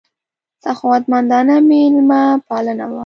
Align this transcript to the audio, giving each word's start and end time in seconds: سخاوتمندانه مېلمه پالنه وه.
سخاوتمندانه 0.63 1.55
مېلمه 1.69 2.21
پالنه 2.47 2.85
وه. 2.89 2.99